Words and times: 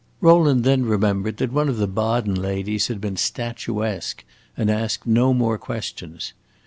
Rowland 0.19 0.63
then 0.63 0.83
remembered 0.87 1.37
that 1.37 1.51
one 1.51 1.69
of 1.69 1.77
the 1.77 1.85
Baden 1.85 2.33
ladies 2.33 2.87
had 2.87 2.99
been 2.99 3.17
"statuesque," 3.17 4.23
and 4.57 4.71
asked 4.71 5.05
no 5.05 5.31
more 5.31 5.59
questions. 5.59 6.33